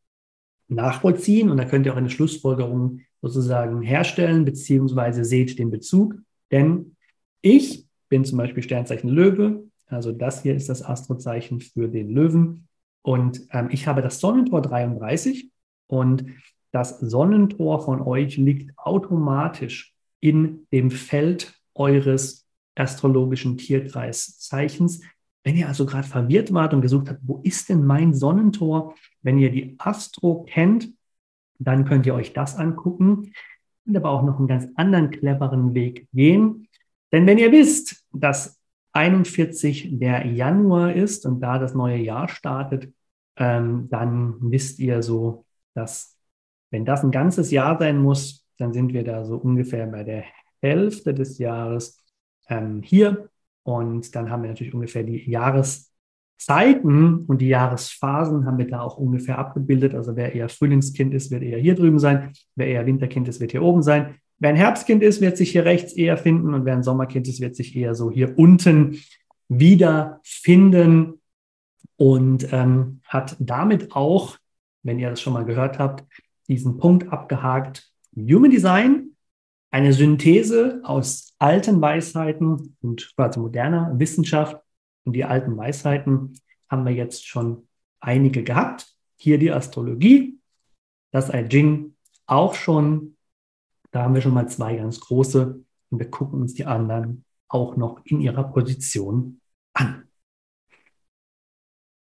nachvollziehen 0.68 1.50
und 1.50 1.58
da 1.58 1.66
könnt 1.66 1.88
ihr 1.88 1.94
auch 1.94 1.98
eine 1.98 2.12
Schlussfolgerung 2.12 3.00
sozusagen 3.20 3.82
herstellen, 3.82 4.46
beziehungsweise 4.46 5.26
seht 5.26 5.58
den 5.58 5.72
Bezug. 5.72 6.20
Denn 6.52 6.96
ich 7.42 7.88
bin 8.10 8.26
zum 8.26 8.38
Beispiel 8.38 8.62
Sternzeichen 8.62 9.10
Löwe, 9.10 9.64
also 9.88 10.12
das 10.12 10.44
hier 10.44 10.54
ist 10.54 10.70
das 10.70 10.86
Astrozeichen 10.86 11.62
für 11.62 11.88
den 11.88 12.12
Löwen 12.12 12.68
Und 13.02 13.48
ähm, 13.50 13.70
ich 13.72 13.88
habe 13.88 14.04
das 14.04 14.20
Sonnentor 14.20 14.62
33 14.62 15.50
und 15.88 16.26
das 16.72 17.00
Sonnentor 17.00 17.84
von 17.84 18.02
euch 18.02 18.38
liegt 18.38 18.78
automatisch 18.78 19.96
in 20.20 20.68
dem 20.72 20.92
Feld 20.92 21.60
eures 21.74 22.46
astrologischen 22.76 23.58
Tierkreiszeichens. 23.58 25.02
Wenn 25.44 25.58
ihr 25.58 25.68
also 25.68 25.86
gerade 25.86 26.08
verwirrt 26.08 26.54
wart 26.54 26.74
und 26.74 26.82
gesucht 26.82 27.10
habt, 27.10 27.20
wo 27.24 27.42
ist 27.44 27.70
denn 27.70 27.86
mein 27.86 28.14
Sonnentor? 28.14 28.96
Wenn 29.22 29.38
ihr 29.38 29.52
die 29.52 29.76
Astro 29.78 30.46
kennt, 30.50 30.90
dann 31.60 31.86
könnt 31.86 32.06
ihr 32.06 32.16
euch 32.16 32.34
das 32.34 32.56
angucken. 32.56 33.34
Und 33.86 33.98
aber 33.98 34.12
auch 34.12 34.24
noch 34.24 34.40
einen 34.40 34.48
ganz 34.48 34.68
anderen 34.76 35.12
cleveren 35.12 35.74
Weg 35.74 36.08
gehen. 36.14 36.68
Denn 37.12 37.28
wenn 37.28 37.38
ihr 37.38 37.52
wisst, 37.52 38.06
dass 38.14 38.60
41 38.94 40.00
der 40.00 40.26
Januar 40.26 40.94
ist 40.94 41.26
und 41.26 41.42
da 41.42 41.60
das 41.60 41.74
neue 41.74 41.98
Jahr 41.98 42.30
startet, 42.30 42.94
ähm, 43.36 43.88
dann 43.90 44.36
wisst 44.40 44.80
ihr 44.80 45.02
so, 45.04 45.46
dass 45.74 46.18
wenn 46.72 46.86
das 46.86 47.04
ein 47.04 47.12
ganzes 47.12 47.52
Jahr 47.52 47.78
sein 47.78 48.02
muss, 48.02 48.46
dann 48.58 48.74
sind 48.74 48.94
wir 48.94 49.04
da 49.04 49.26
so 49.26 49.38
ungefähr 49.38 49.88
bei 49.88 50.04
der 50.04 50.24
Hälfte 50.62 51.14
des 51.14 51.38
Jahres 51.38 52.04
ähm, 52.48 52.82
hier. 52.82 53.30
Und 53.64 54.16
dann 54.16 54.30
haben 54.30 54.44
wir 54.44 54.50
natürlich 54.50 54.74
ungefähr 54.74 55.04
die 55.04 55.30
Jahreszeiten 55.30 57.26
und 57.26 57.40
die 57.40 57.48
Jahresphasen 57.48 58.46
haben 58.46 58.58
wir 58.58 58.68
da 58.68 58.82
auch 58.82 58.98
ungefähr 58.98 59.38
abgebildet. 59.38 59.96
Also 59.96 60.16
wer 60.16 60.36
eher 60.36 60.50
Frühlingskind 60.50 61.14
ist, 61.14 61.32
wird 61.32 61.44
eher 61.44 61.60
hier 61.60 61.76
drüben 61.76 62.00
sein. 62.00 62.34
Wer 62.56 62.68
eher 62.68 62.86
Winterkind 62.86 63.28
ist, 63.28 63.40
wird 63.40 63.52
hier 63.52 63.64
oben 63.64 63.82
sein. 63.82 64.16
Wer 64.40 64.50
ein 64.50 64.56
Herbstkind 64.58 65.02
ist, 65.04 65.22
wird 65.22 65.38
sich 65.38 65.52
hier 65.52 65.64
rechts 65.64 65.94
eher 65.94 66.18
finden 66.18 66.54
und 66.54 66.66
wer 66.66 66.74
ein 66.74 66.84
Sommerkind 66.84 67.28
ist, 67.30 67.40
wird 67.40 67.56
sich 67.56 67.76
eher 67.76 67.96
so 67.96 68.12
hier 68.12 68.38
unten 68.38 69.00
wiederfinden 69.48 71.22
und 71.96 72.52
ähm, 72.52 73.00
hat 73.06 73.38
damit 73.40 73.96
auch, 73.96 74.38
wenn 74.82 75.00
ihr 75.00 75.10
das 75.10 75.22
schon 75.22 75.34
mal 75.34 75.46
gehört 75.46 75.80
habt, 75.80 76.04
diesen 76.50 76.78
Punkt 76.78 77.12
abgehakt. 77.14 77.90
Human 78.16 78.52
Design, 78.52 79.13
eine 79.74 79.92
Synthese 79.94 80.82
aus 80.84 81.34
alten 81.40 81.82
Weisheiten 81.82 82.78
und 82.82 83.14
quasi 83.16 83.40
moderner 83.40 83.92
Wissenschaft. 83.98 84.58
Und 85.06 85.14
die 85.14 85.26
alten 85.26 85.58
Weisheiten 85.58 86.40
haben 86.70 86.86
wir 86.86 86.94
jetzt 86.94 87.28
schon 87.28 87.68
einige 88.00 88.44
gehabt. 88.44 88.96
Hier 89.18 89.38
die 89.38 89.52
Astrologie, 89.52 90.40
das 91.12 91.34
I 91.34 91.48
Ching 91.48 91.96
auch 92.26 92.56
schon 92.56 93.14
da 93.94 94.02
haben 94.02 94.16
wir 94.16 94.22
schon 94.22 94.34
mal 94.34 94.50
zwei 94.50 94.76
ganz 94.76 95.00
große 95.00 95.64
und 95.92 96.00
wir 96.00 96.10
gucken 96.10 96.42
uns 96.42 96.56
die 96.56 96.66
anderen 96.66 97.24
auch 97.48 97.78
noch 97.78 98.04
in 98.06 98.22
ihrer 98.22 98.44
Position 98.44 99.40
an. 99.74 100.10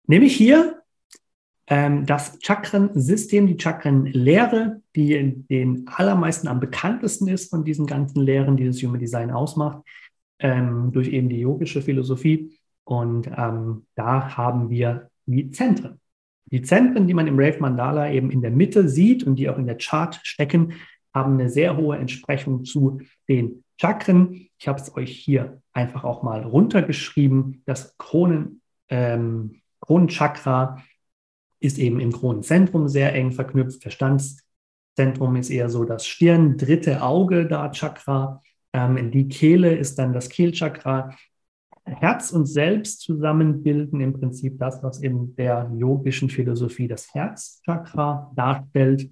Nämlich 0.08 0.36
hier 0.36 0.83
ähm, 1.68 2.06
das 2.06 2.40
Chakrensystem, 2.42 3.48
die 3.48 3.58
Chakrenlehre, 3.58 4.82
die 4.96 5.46
den 5.50 5.88
allermeisten 5.88 6.48
am 6.48 6.60
bekanntesten 6.60 7.28
ist 7.28 7.50
von 7.50 7.64
diesen 7.64 7.86
ganzen 7.86 8.22
Lehren, 8.22 8.58
die 8.58 8.66
das 8.66 8.82
Human 8.84 9.00
Design 9.00 9.32
ausmacht, 9.32 9.84
ähm, 10.40 10.92
durch 10.92 11.08
eben 11.08 11.30
die 11.30 11.40
yogische 11.40 11.82
Philosophie. 11.82 12.58
Und 12.84 13.30
ähm, 13.36 13.86
da 13.96 14.36
haben 14.36 14.70
wir 14.70 15.10
die 15.26 15.50
Zentren. 15.52 16.00
Die 16.46 16.62
Zentren, 16.62 17.08
die 17.08 17.14
man 17.14 17.28
im 17.28 17.40
Rave 17.40 17.60
Mandala 17.60 18.12
eben 18.12 18.30
in 18.30 18.42
der 18.42 18.52
Mitte 18.52 18.90
sieht 18.90 19.24
und 19.24 19.38
die 19.38 19.50
auch 19.50 19.58
in 19.58 19.66
der 19.66 19.78
Chart 19.78 20.20
stecken, 20.24 20.74
haben 21.14 21.34
eine 21.34 21.50
sehr 21.50 21.78
hohe 21.78 21.98
Entsprechung 21.98 22.66
zu 22.66 23.02
den 23.30 23.64
Chakren. 23.80 24.50
Ich 24.58 24.68
habe 24.68 24.80
es 24.80 24.96
euch 24.96 25.12
hier 25.12 25.62
einfach 25.72 26.04
auch 26.04 26.24
mal 26.24 26.44
runtergeschrieben. 26.44 27.64
Das 27.66 27.98
Kronen, 27.98 28.62
ähm, 28.90 29.62
Kronenchakra 29.80 30.84
ist 31.64 31.80
eben 31.80 32.00
im 32.00 32.12
Kronenzentrum 32.12 32.88
sehr 32.90 33.14
eng 33.16 33.32
verknüpft. 33.32 33.82
Verstandszentrum 33.82 35.36
ist 35.38 35.50
eher 35.50 35.70
so 35.70 35.86
das 35.86 36.06
Stirn, 36.06 36.58
dritte 36.58 37.02
Auge 37.02 37.48
da 37.48 37.72
Chakra. 37.72 38.42
Ähm, 38.74 39.12
die 39.12 39.30
Kehle 39.30 39.76
ist 39.76 39.98
dann 39.98 40.14
das 40.14 40.30
Kehlchakra. 40.30 41.16
Herz 41.86 42.32
und 42.32 42.46
Selbst 42.46 43.02
zusammen 43.02 43.64
bilden 43.64 44.02
im 44.02 44.14
Prinzip 44.14 44.58
das, 44.60 44.84
was 44.84 45.00
in 45.00 45.36
der 45.36 45.72
yogischen 45.76 46.30
Philosophie 46.30 46.88
das 46.88 47.14
Herzchakra 47.14 48.32
darstellt. 48.36 49.10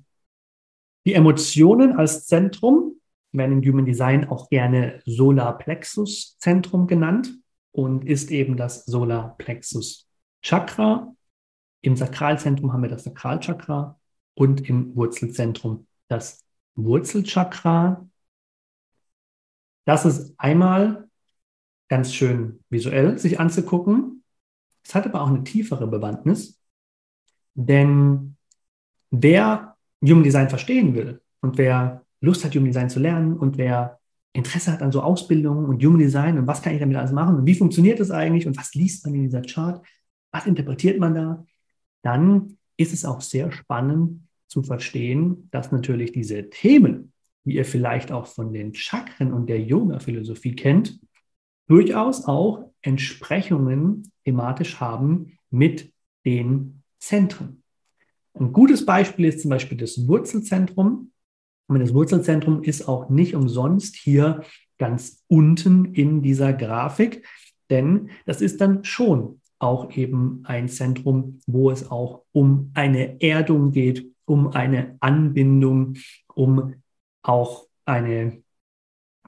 Die 1.06 1.14
Emotionen 1.14 1.94
als 1.94 2.28
Zentrum 2.28 2.96
werden 3.32 3.62
im 3.62 3.70
Human 3.70 3.86
Design 3.86 4.28
auch 4.28 4.50
gerne 4.50 5.02
Solarplexus 5.06 6.38
Zentrum 6.38 6.88
genannt 6.88 7.34
und 7.72 8.06
ist 8.06 8.30
eben 8.30 8.58
das 8.58 8.86
Solarplexus 8.86 10.08
Chakra. 10.42 11.14
Im 11.82 11.96
Sakralzentrum 11.96 12.74
haben 12.74 12.84
wir 12.84 12.90
das 12.90 13.04
Sakralchakra 13.04 14.00
und 14.36 14.68
im 14.70 14.96
Wurzelzentrum 14.96 15.88
das 16.08 16.46
Wurzelchakra. 16.76 18.08
Das 19.86 20.06
ist 20.06 20.34
einmal 20.38 21.10
ganz 21.90 22.14
schön 22.14 22.64
visuell 22.70 23.18
sich 23.18 23.40
anzugucken. 23.40 24.24
Es 24.84 24.96
hat 24.96 25.06
aber 25.06 25.22
auch 25.22 25.28
eine 25.28 25.44
tiefere 25.44 25.88
Bewandtnis, 25.88 26.60
denn 27.54 28.38
wer 29.10 29.76
Human 30.04 30.24
Design 30.24 30.50
verstehen 30.50 30.96
will 30.96 31.22
und 31.42 31.58
wer 31.58 32.06
Lust 32.22 32.46
hat, 32.46 32.54
Human 32.54 32.68
Design 32.68 32.90
zu 32.90 33.00
lernen 33.00 33.38
und 33.38 33.58
wer 33.58 34.00
Interesse 34.34 34.72
hat 34.72 34.82
an 34.82 34.92
so 34.92 35.02
Ausbildungen 35.02 35.66
und 35.66 35.84
Human 35.84 36.00
Design 36.00 36.38
und 36.38 36.48
was 36.48 36.62
kann 36.62 36.74
ich 36.74 36.80
damit 36.80 36.96
alles 36.96 37.12
machen 37.12 37.36
und 37.36 37.46
wie 37.46 37.56
funktioniert 37.56 38.00
das 38.00 38.12
eigentlich 38.12 38.48
und 38.48 38.58
was 38.58 38.74
liest 38.74 39.06
man 39.06 39.16
in 39.16 39.24
dieser 39.24 39.42
Chart, 39.42 39.86
was 40.32 40.46
interpretiert 40.46 41.00
man 41.00 41.16
da, 41.16 41.46
dann 42.04 42.58
ist 42.78 42.94
es 42.94 43.06
auch 43.06 43.22
sehr 43.22 43.52
spannend 43.52 44.22
zu 44.48 44.64
verstehen, 44.64 45.48
dass 45.52 45.72
natürlich 45.72 46.12
diese 46.12 46.50
Themen, 46.50 47.14
die 47.46 47.56
ihr 47.56 47.66
vielleicht 47.66 48.12
auch 48.12 48.28
von 48.28 48.54
den 48.54 48.74
Chakren 48.74 49.34
und 49.34 49.48
der 49.48 49.62
Yoga-Philosophie 49.62 50.56
kennt, 50.56 51.00
durchaus 51.68 52.26
auch 52.26 52.72
Entsprechungen 52.82 54.12
thematisch 54.26 54.80
haben 54.80 55.38
mit 55.50 55.94
den 56.26 56.84
Zentren. 57.00 57.64
Ein 58.34 58.54
gutes 58.54 58.86
Beispiel 58.86 59.26
ist 59.26 59.42
zum 59.42 59.50
Beispiel 59.50 59.78
das 59.78 60.08
Wurzelzentrum. 60.08 61.12
Und 61.68 61.80
das 61.80 61.94
Wurzelzentrum 61.94 62.64
ist 62.64 62.88
auch 62.88 63.10
nicht 63.10 63.36
umsonst 63.36 63.96
hier 63.96 64.44
ganz 64.78 65.24
unten 65.28 65.94
in 65.94 66.22
dieser 66.22 66.54
Grafik, 66.54 67.26
denn 67.70 68.10
das 68.26 68.42
ist 68.42 68.60
dann 68.60 68.84
schon 68.84 69.41
auch 69.62 69.92
eben 69.92 70.42
ein 70.46 70.68
Zentrum, 70.68 71.40
wo 71.46 71.70
es 71.70 71.90
auch 71.90 72.24
um 72.32 72.72
eine 72.74 73.22
Erdung 73.22 73.72
geht, 73.72 74.08
um 74.26 74.50
eine 74.50 74.98
Anbindung, 75.00 75.98
um 76.34 76.76
auch 77.22 77.68
eine 77.86 78.42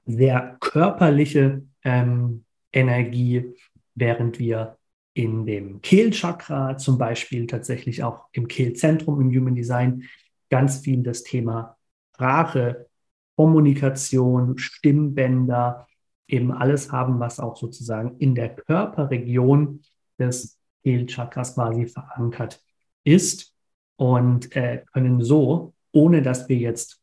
sehr 0.06 0.56
körperliche 0.60 1.62
ähm, 1.84 2.44
Energie, 2.72 3.54
während 3.94 4.38
wir 4.38 4.76
in 5.14 5.46
dem 5.46 5.80
Kehlchakra 5.80 6.76
zum 6.76 6.98
Beispiel 6.98 7.46
tatsächlich 7.46 8.02
auch 8.02 8.24
im 8.32 8.48
Kehlzentrum 8.48 9.20
im 9.20 9.30
Human 9.30 9.54
Design 9.54 10.04
ganz 10.50 10.80
viel 10.80 11.02
das 11.04 11.22
Thema 11.22 11.76
Sprache, 12.14 12.88
Kommunikation, 13.36 14.58
Stimmbänder, 14.58 15.86
eben 16.26 16.52
alles 16.52 16.90
haben, 16.90 17.20
was 17.20 17.38
auch 17.38 17.56
sozusagen 17.56 18.16
in 18.18 18.34
der 18.34 18.54
Körperregion 18.54 19.82
des 20.18 20.58
Kehlchakras 20.82 21.54
quasi 21.54 21.86
verankert 21.86 22.62
ist 23.04 23.54
und 23.96 24.54
äh, 24.56 24.82
können 24.92 25.22
so, 25.22 25.74
ohne 25.92 26.22
dass 26.22 26.48
wir 26.48 26.56
jetzt 26.56 27.00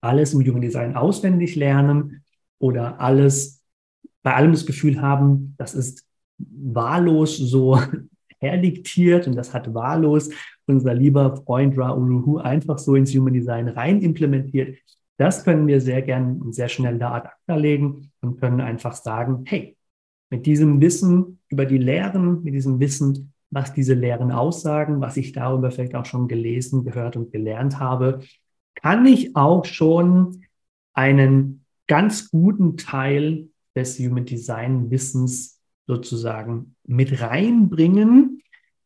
alles 0.00 0.34
im 0.34 0.40
Human 0.46 0.60
Design 0.60 0.96
auswendig 0.96 1.56
lernen 1.56 2.24
oder 2.58 3.00
alles 3.00 3.62
bei 4.22 4.34
allem 4.34 4.52
das 4.52 4.66
Gefühl 4.66 5.00
haben, 5.00 5.54
das 5.58 5.74
ist 5.74 6.06
wahllos 6.38 7.36
so 7.36 7.80
herdiktiert 8.38 9.26
und 9.26 9.36
das 9.36 9.54
hat 9.54 9.72
wahllos 9.72 10.30
unser 10.66 10.94
lieber 10.94 11.36
Freund 11.36 11.76
Rauluhu 11.78 12.38
einfach 12.38 12.78
so 12.78 12.94
ins 12.94 13.14
Human 13.14 13.34
Design 13.34 13.68
rein 13.68 14.00
implementiert. 14.00 14.78
Das 15.16 15.44
können 15.44 15.66
wir 15.66 15.80
sehr 15.80 16.02
gern 16.02 16.40
und 16.40 16.54
sehr 16.54 16.68
schnell 16.68 16.98
da 16.98 17.12
ad 17.14 17.28
acta 17.28 17.56
legen 17.56 18.10
und 18.20 18.40
können 18.40 18.60
einfach 18.60 18.94
sagen, 18.94 19.44
hey, 19.46 19.76
mit 20.34 20.46
diesem 20.46 20.80
Wissen 20.80 21.38
über 21.48 21.64
die 21.64 21.78
Lehren, 21.78 22.42
mit 22.42 22.54
diesem 22.54 22.80
Wissen, 22.80 23.32
was 23.50 23.72
diese 23.72 23.94
Lehren 23.94 24.32
aussagen, 24.32 25.00
was 25.00 25.16
ich 25.16 25.30
darüber 25.30 25.70
vielleicht 25.70 25.94
auch 25.94 26.06
schon 26.06 26.26
gelesen, 26.26 26.84
gehört 26.84 27.16
und 27.16 27.30
gelernt 27.30 27.78
habe, 27.78 28.18
kann 28.74 29.06
ich 29.06 29.36
auch 29.36 29.64
schon 29.64 30.44
einen 30.92 31.64
ganz 31.86 32.30
guten 32.32 32.76
Teil 32.76 33.48
des 33.76 33.96
Human 34.00 34.24
Design 34.24 34.90
Wissens 34.90 35.60
sozusagen 35.86 36.74
mit 36.82 37.20
reinbringen, 37.20 38.42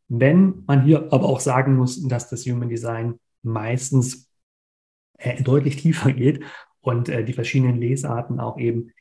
wenn 0.09 0.65
man 0.67 0.85
hier 0.85 1.11
aber 1.11 1.25
auch 1.25 1.41
sagen 1.41 1.77
muss, 1.77 2.07
dass 2.09 2.29
das 2.29 2.45
Human 2.45 2.69
Design 2.69 3.19
meistens 3.43 4.29
äh, 5.17 5.43
deutlich 5.43 5.77
tiefer 5.77 6.13
geht 6.13 6.45
und 6.83 7.09
äh, 7.09 7.25
die 7.25 7.33
verschiedenen 7.33 7.81
Lesarten 7.81 8.39
auch 8.39 8.59
eben 8.59 8.93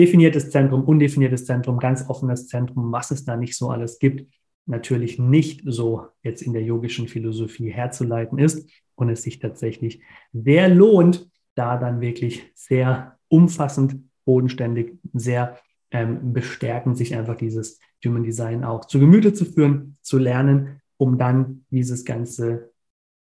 definiertes 0.00 0.50
Zentrum, 0.50 0.84
undefiniertes 0.84 1.44
Zentrum, 1.44 1.78
ganz 1.78 2.08
offenes 2.08 2.48
Zentrum, 2.48 2.90
was 2.90 3.10
es 3.10 3.26
da 3.26 3.36
nicht 3.36 3.54
so 3.54 3.68
alles 3.68 3.98
gibt, 3.98 4.26
natürlich 4.64 5.18
nicht 5.18 5.60
so 5.66 6.06
jetzt 6.22 6.40
in 6.40 6.54
der 6.54 6.62
yogischen 6.62 7.06
Philosophie 7.06 7.70
herzuleiten 7.70 8.38
ist 8.38 8.66
und 8.94 9.10
es 9.10 9.22
sich 9.22 9.40
tatsächlich 9.40 10.00
sehr 10.32 10.68
lohnt, 10.68 11.28
da 11.54 11.76
dann 11.76 12.00
wirklich 12.00 12.50
sehr 12.54 13.18
umfassend, 13.28 13.96
bodenständig, 14.24 14.94
sehr 15.12 15.58
ähm, 15.90 16.32
bestärkend, 16.32 16.96
sich 16.96 17.14
einfach 17.14 17.36
dieses 17.36 17.78
Human 18.02 18.22
Design 18.22 18.64
auch 18.64 18.86
zu 18.86 18.98
Gemüte 19.00 19.34
zu 19.34 19.44
führen, 19.44 19.98
zu 20.00 20.16
lernen, 20.16 20.80
um 20.96 21.18
dann 21.18 21.66
dieses 21.70 22.06
ganze 22.06 22.70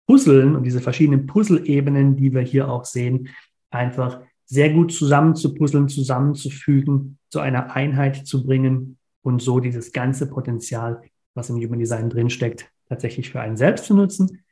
Puzzeln 0.07 0.57
und 0.57 0.65
diese 0.65 0.81
verschiedenen 0.81 1.27
Puzzle-Ebenen, 1.27 2.17
die 2.17 2.35
wir 2.35 2.43
hier 2.43 2.71
auch 2.71 2.85
sehen, 2.85 3.29
einfach 3.71 4.21
sehr 4.51 4.73
gut 4.73 4.93
zusammenzupuzzeln, 4.93 5.89
zusammenzufügen, 5.89 7.19
zu 7.31 7.39
einer 7.39 7.75
Einheit 7.77 8.27
zu 8.27 8.45
bringen 8.45 8.99
und 9.23 9.41
so 9.41 9.61
dieses 9.61 9.93
ganze 9.93 10.29
Potenzial, 10.29 11.03
was 11.35 11.51
im 11.51 11.57
Human 11.57 11.79
Design 11.79 12.11
drinsteckt, 12.11 12.69
tatsächlich 12.89 13.31
für 13.31 13.41
einen 13.41 13.57
selbst 13.57 13.85
zu 13.85 13.95
nutzen, 13.95 14.43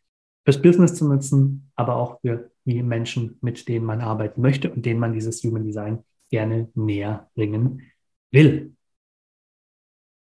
fürs 0.44 0.62
Business 0.62 0.94
zu 0.94 1.08
nutzen, 1.08 1.72
aber 1.74 1.96
auch 1.96 2.20
für 2.20 2.52
die 2.64 2.82
Menschen, 2.82 3.38
mit 3.40 3.66
denen 3.66 3.84
man 3.84 4.00
arbeiten 4.00 4.40
möchte 4.40 4.70
und 4.72 4.86
denen 4.86 5.00
man 5.00 5.12
dieses 5.12 5.42
Human 5.42 5.64
Design 5.64 6.04
gerne 6.30 6.70
näher 6.74 7.28
bringen 7.34 7.82
will. 8.30 8.76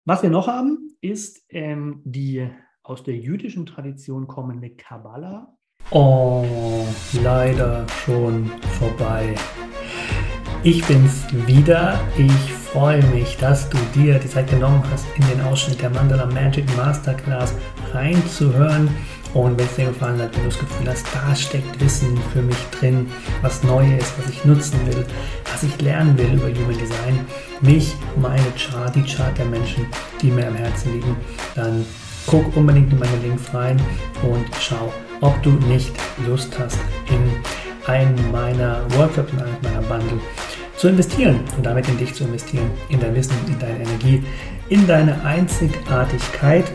Was 0.05 0.23
wir 0.23 0.29
noch 0.29 0.47
haben, 0.47 0.97
ist 0.99 1.45
ähm, 1.49 2.01
die 2.03 2.49
aus 2.83 3.03
der 3.03 3.15
jüdischen 3.15 3.65
Tradition 3.65 4.27
kommende 4.27 4.71
Kabbala. 4.71 5.55
Oh, 5.95 6.43
leider 7.21 7.85
schon 8.03 8.49
vorbei. 8.79 9.35
Ich 10.63 10.83
bin's 10.85 11.23
wieder. 11.45 11.99
Ich 12.17 12.51
freue 12.51 13.03
mich, 13.13 13.37
dass 13.37 13.69
du 13.69 13.77
dir 13.93 14.17
die 14.17 14.27
Zeit 14.27 14.49
genommen 14.49 14.83
hast, 14.91 15.05
in 15.15 15.27
den 15.27 15.41
Ausschnitt 15.41 15.83
der 15.83 15.91
Mandala 15.91 16.25
Magic 16.25 16.65
Masterclass 16.75 17.53
reinzuhören. 17.93 18.89
Und 19.35 19.59
wenn 19.59 19.67
es 19.67 19.75
dir 19.75 19.85
gefallen 19.85 20.19
hat, 20.19 20.35
wenn 20.35 20.45
du 20.45 20.49
das 20.49 20.57
Gefühl 20.57 20.89
hast, 20.89 21.05
da 21.13 21.35
steckt 21.35 21.79
Wissen 21.79 22.17
für 22.33 22.41
mich 22.41 22.57
drin, 22.79 23.07
was 23.43 23.61
neu 23.61 23.85
ist, 23.95 24.17
was 24.17 24.31
ich 24.31 24.43
nutzen 24.45 24.79
will, 24.87 25.05
was 25.51 25.61
ich 25.61 25.79
lernen 25.79 26.17
will 26.17 26.33
über 26.33 26.47
Human 26.47 26.75
Design, 26.75 27.19
mich, 27.61 27.93
meine 28.15 28.51
Chart, 28.57 28.95
die 28.95 29.03
Chart 29.03 29.37
der 29.37 29.45
Menschen, 29.45 29.85
die 30.23 30.31
mir 30.31 30.47
am 30.47 30.55
Herzen 30.55 30.93
liegen, 30.93 31.15
dann 31.53 31.85
guck 32.25 32.57
unbedingt 32.57 32.91
in 32.91 32.97
meine 32.97 33.17
Links 33.17 33.53
rein 33.53 33.79
und 34.23 34.45
schau, 34.59 34.91
ob 35.23 35.41
du 35.41 35.51
nicht 35.51 35.91
Lust 36.27 36.57
hast, 36.59 36.77
in 37.09 37.31
einen 37.87 38.31
meiner 38.31 38.85
Workshops, 38.95 39.31
in 39.31 39.39
einen 39.39 39.57
meiner 39.63 39.81
Bundle 39.81 40.19
zu 40.75 40.89
investieren 40.89 41.39
und 41.55 41.65
damit 41.65 41.87
in 41.87 41.97
dich 41.97 42.13
zu 42.13 42.25
investieren, 42.25 42.69
in 42.89 42.99
dein 42.99 43.15
Wissen, 43.15 43.35
in 43.47 43.57
deine 43.57 43.83
Energie, 43.83 44.23
in 44.69 44.85
deine 44.85 45.23
Einzigartigkeit. 45.23 46.65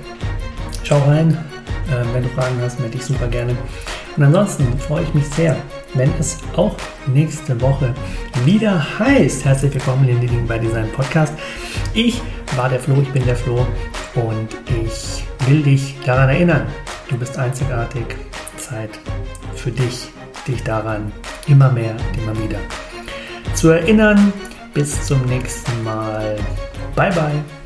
Schau 0.82 0.98
rein, 1.00 1.36
äh, 1.88 2.14
wenn 2.14 2.22
du 2.22 2.28
Fragen 2.30 2.58
hast, 2.62 2.80
melde 2.80 2.96
ich 2.96 3.04
super 3.04 3.28
gerne. 3.28 3.54
Und 4.16 4.24
ansonsten 4.24 4.66
freue 4.78 5.02
ich 5.02 5.14
mich 5.14 5.26
sehr, 5.28 5.54
wenn 5.94 6.10
es 6.18 6.38
auch 6.56 6.74
nächste 7.06 7.60
Woche 7.60 7.94
wieder 8.44 8.84
heißt. 8.98 9.44
Herzlich 9.44 9.74
willkommen 9.74 10.08
in 10.08 10.20
den 10.20 10.46
bei 10.46 10.58
Design 10.58 10.90
Podcast. 10.92 11.34
Ich 11.92 12.20
war 12.56 12.68
der 12.68 12.80
Flo, 12.80 12.96
ich 13.02 13.10
bin 13.10 13.24
der 13.26 13.36
Flo 13.36 13.66
und 14.14 14.48
ich 14.84 15.22
will 15.46 15.62
dich 15.62 15.96
daran 16.04 16.30
erinnern, 16.30 16.66
du 17.08 17.18
bist 17.18 17.38
einzigartig. 17.38 18.27
Zeit 18.68 18.90
für 19.54 19.70
dich, 19.70 20.08
dich 20.46 20.62
daran 20.62 21.12
immer 21.46 21.70
mehr 21.70 21.96
immer 22.16 22.36
wieder 22.42 22.58
zu 23.54 23.70
erinnern. 23.70 24.32
Bis 24.74 25.06
zum 25.06 25.24
nächsten 25.26 25.82
Mal. 25.82 26.36
Bye 26.94 27.12
bye. 27.12 27.57